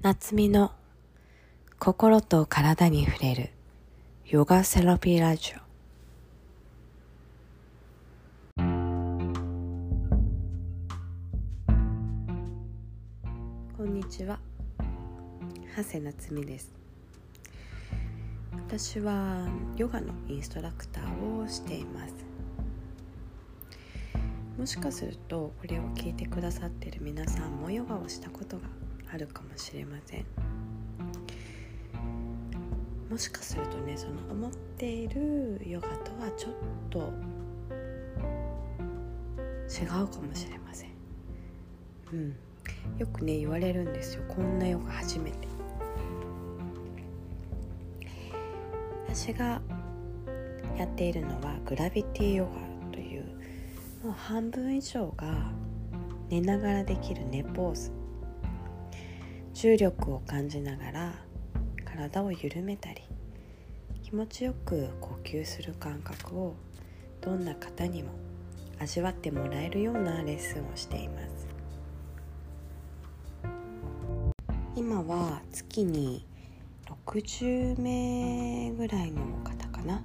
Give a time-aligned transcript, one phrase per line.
[0.00, 0.70] 夏美の
[1.80, 3.50] 心と体に触れる
[4.26, 5.58] ヨガセラピーラジオ。
[13.76, 14.38] こんにちは。
[15.76, 16.72] 長谷夏美です。
[18.52, 22.14] 私はヨガのインストラクターをしています。
[24.56, 28.77] もしかするとこれを聞いてくださっている皆さんもヨガをしたことが
[29.12, 30.26] あるかもしれません。
[33.10, 36.52] もしかするとねその思っているヨガとはちょっ
[36.90, 36.98] と
[39.68, 40.90] 違うかもしれません。
[42.12, 42.36] うん。
[42.98, 44.24] よくね言われるんですよ。
[44.28, 45.48] こんなヨガ初めて。
[49.08, 49.60] 私が
[50.76, 53.24] やっているのはグラビティヨガという
[54.04, 55.50] もう半分以上が
[56.28, 57.97] 寝ながらできる寝ポーズ
[59.60, 61.14] 重力を感じながら
[61.84, 63.02] 体を緩めたり
[64.04, 66.54] 気持ちよく呼吸する感覚を
[67.20, 68.10] どんな方にも
[68.78, 71.48] 味わってもらえるようなレッスンをしています。
[74.76, 76.24] 今は月に
[77.04, 80.04] 60名ぐらいの方かな。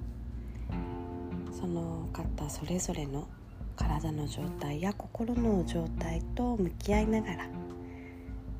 [1.52, 3.28] その方それぞれの
[3.76, 7.63] 体の状態や心の状態と向き合いながら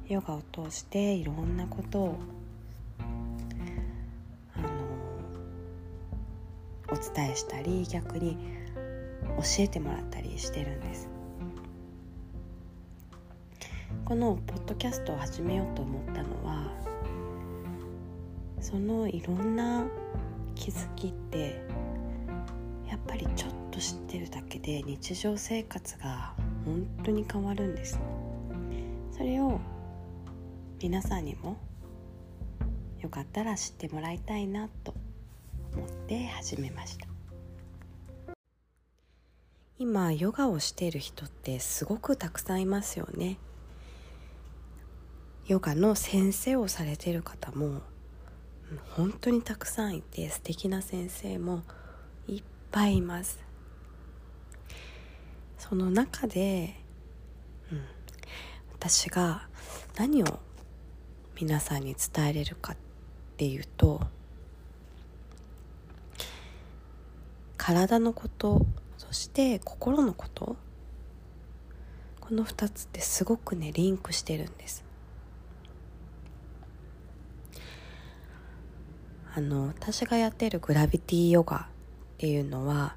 [0.09, 2.19] ヨガを通していろんなことを
[4.55, 4.69] あの
[6.93, 8.37] お伝えしたり逆に
[9.39, 11.09] 教えてもらったりしてるんです。
[14.05, 16.71] このポッドキャストを始めようと思ったのは
[18.61, 19.87] そのいろんな
[20.55, 21.63] 気づきって
[22.87, 26.35] やっぱりちょっと知ってるだけで日常生活が
[26.67, 27.99] 本当に変わるんです。
[29.11, 29.59] それを
[30.85, 31.57] 皆さんにも
[33.01, 34.95] よかったら知ってもらいたいなと
[35.75, 37.07] 思って始めました。
[39.79, 43.39] 今ヨガをしている人ってすごくたくさんいますよね。
[45.47, 47.81] ヨガの先生をされている方も
[48.91, 51.63] 本当にたくさんいて素敵な先生も
[52.29, 53.43] いっぱいいます。
[55.57, 56.75] その中で、
[57.73, 57.81] うん、
[58.75, 59.49] 私が
[59.97, 60.41] 何を
[61.37, 62.77] 皆さんに伝えれるかっ
[63.37, 64.01] ていうと
[67.57, 68.65] 体のこと
[68.99, 70.57] そして心のこと
[72.21, 74.85] この2つってすごくねリンクしてるんです。
[79.37, 81.63] あの私がやってるグラビティヨガっ
[82.19, 82.95] ていうのは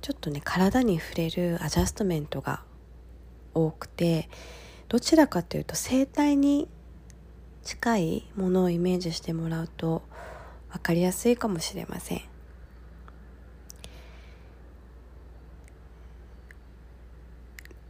[0.00, 2.62] ちょっとね体に触れるアジャストメントが
[3.52, 4.28] 多くて
[4.88, 6.68] どちらかというと整体に
[7.64, 10.02] 近いものをイメージしてもらうと
[10.72, 12.22] 分かりやすいかもしれません。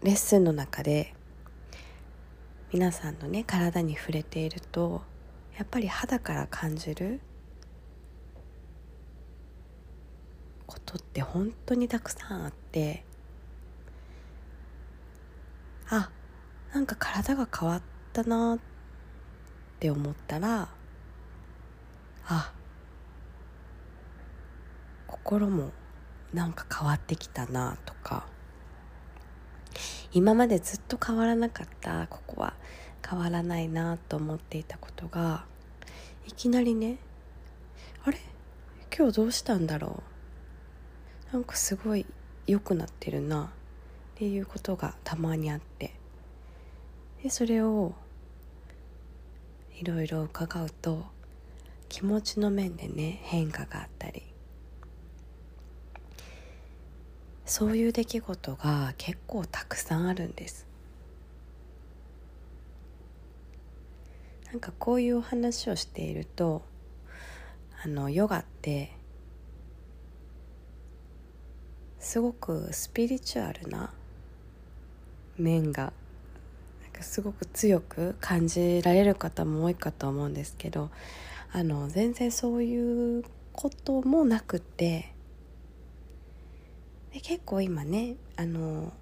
[0.03, 1.15] レッスンの中で
[2.73, 5.03] 皆さんのね体に触れていると
[5.57, 7.21] やっぱり肌から感じる
[10.67, 13.05] ことって本当にたくさんあって
[15.89, 16.11] あ
[16.75, 18.72] なんか体が変わったなって
[19.83, 20.69] って思ったら
[22.29, 22.53] あ
[25.09, 25.73] 心も
[26.33, 28.29] なんか変わってきたなとか
[30.13, 32.55] 今までずっと変わらなかったここは
[33.05, 35.47] 変わらないなと思っていたことが
[36.29, 36.99] いきなりね
[38.05, 38.21] あれ？
[38.97, 40.05] 今日どうしたんだろ
[41.33, 41.33] う？
[41.33, 42.07] なんかすごい
[42.47, 43.49] 良くなってるなっ
[44.15, 45.93] ていうことがたまにあって。
[47.25, 47.95] でそれを
[49.83, 51.07] いろいろ伺うと
[51.89, 54.23] 気持ちの面でね変化があったり。
[57.45, 60.69] そういう出来事が結構たくさんあるんです。
[64.53, 66.63] なんかこういうお話をしていると
[67.85, 68.93] あのヨガって
[71.99, 73.93] すごくスピリチュアルな
[75.37, 75.93] 面が
[77.01, 80.91] すごく強く感じられる方も多いかと思うんですけど
[81.53, 85.13] あの全然そういうこともなくて
[87.13, 88.93] で結構今ねあの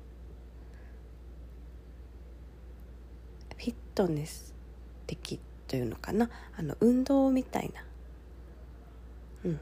[3.56, 4.54] フィットネス
[5.06, 5.38] 的
[5.69, 7.84] というのかなあの運動みたいな、
[9.44, 9.60] うん、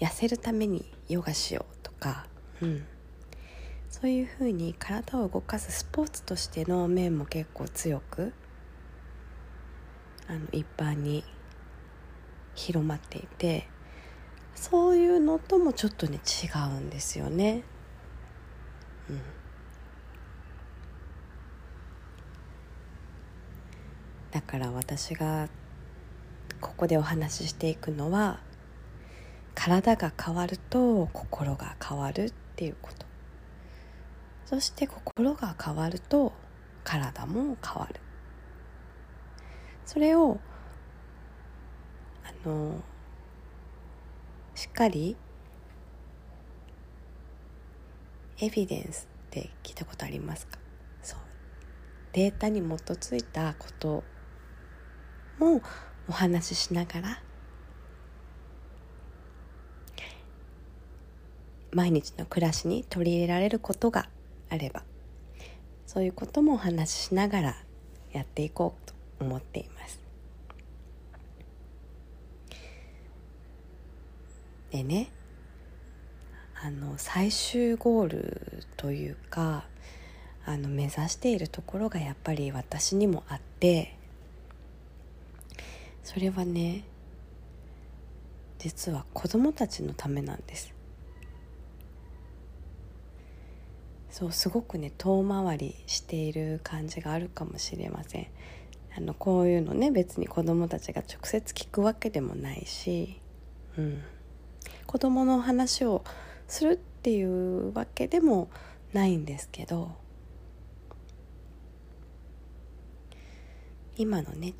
[0.00, 2.26] 痩せるためにヨガしようとか、
[2.60, 2.84] うん、
[3.88, 8.32] そういうふうに体を動かすスポーツとしての面も結構強く
[10.28, 11.24] あの一般に
[12.54, 13.68] 広まっていて
[14.54, 17.62] そういうのともちょっとね違うんですよね。
[19.08, 19.20] うん、
[24.32, 25.48] だから私が
[26.60, 28.40] ここでお話ししていくのは
[29.54, 33.05] 体が変わると心が変わるっていうこと
[34.46, 36.32] そして心が変わると
[36.84, 38.00] 体も変わる。
[39.84, 40.38] それを
[42.24, 42.80] あの
[44.54, 45.16] しっかり
[48.38, 50.58] エビデンスって聞いたことありますか？
[51.02, 51.18] そう。
[52.12, 54.04] データに基づいたこと
[55.38, 55.60] も
[56.08, 57.22] お話ししながら
[61.72, 64.08] 毎日の暮らしに取り入れられることが
[64.48, 64.82] あれば
[65.86, 67.56] そういうこともお話ししながら
[68.12, 68.94] やっていこうと
[69.24, 70.00] 思っています。
[74.70, 75.08] でね
[76.62, 79.64] あの最終ゴールというか
[80.44, 83.96] あの目指しているところがやっぱり私にもあって
[86.02, 86.84] それはね
[88.58, 90.75] 実は子供たちのためなんです
[94.16, 98.26] そうすごくね遠回りしている感じがあるかもしれません。
[98.96, 103.20] あのこういうのね別に子供たちが直接聞くわけでもないし、
[103.76, 104.02] うん、
[104.86, 106.02] 子供の話を
[106.48, 108.48] するっていうわけでも
[108.94, 109.94] ないんですけど
[113.98, 114.54] 今のね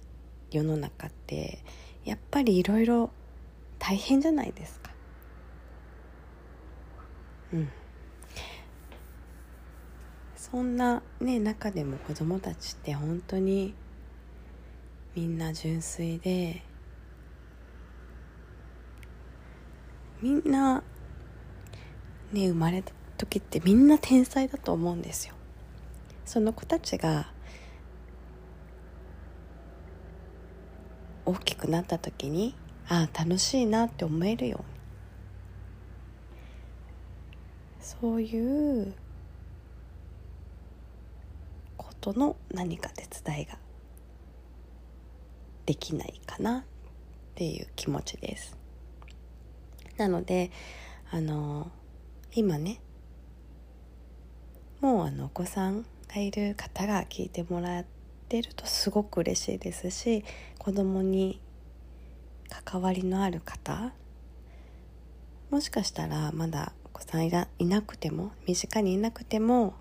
[0.50, 1.64] 世の中って
[2.04, 3.08] やっぱりいろいろ
[3.78, 4.90] 大変じゃないですか。
[7.54, 7.70] うん、
[10.50, 13.74] そんなね中でも子供たちって本当に
[15.16, 16.62] みんな純粋で
[20.22, 20.84] みんな
[22.32, 25.34] ね生まれた時ってみんな天才だと思うんですよ。
[26.24, 27.32] その子たちが
[31.24, 32.54] 大きくなった時に
[32.88, 34.64] ああ楽しいなって思えるように
[37.80, 38.94] そういう
[42.06, 43.58] ことの何か手伝いが
[45.64, 46.62] できないかなっ
[47.34, 48.56] ていう気持ちです。
[49.96, 50.52] なので
[51.10, 51.72] あの
[52.32, 52.80] 今ね
[54.80, 57.84] もうあのお子さんがいる方が聞いてもらっ
[58.28, 60.24] てるとすごく嬉しいですし
[60.58, 61.40] 子供に
[62.48, 63.92] 関わりのある方
[65.50, 69.74] もしかしたらまだお子さんいらいなくても身近にいなくても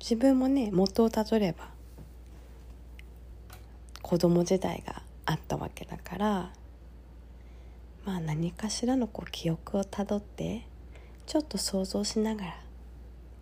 [0.00, 1.68] 自分もね元をたどれば
[4.02, 6.26] 子供時代があったわけだから
[8.04, 10.66] まあ何かしらのこう記憶をたどって
[11.26, 12.56] ちょっと想像しながら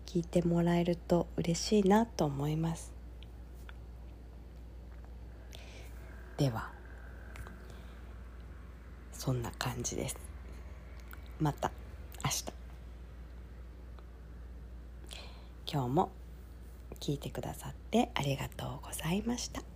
[0.05, 2.91] 聞いてもらえると嬉しいなと思います。
[6.37, 6.69] では
[9.13, 10.17] そんな感じです。
[11.39, 11.71] また
[12.23, 12.45] 明日。
[15.71, 16.11] 今日も
[16.99, 19.68] 聞いてくださってありがとうございました。